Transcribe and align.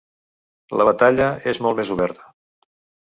La 0.81 0.87
batalla 0.89 1.27
és 1.53 1.61
molt 1.67 1.81
més 1.81 1.93
oberta. 1.97 2.27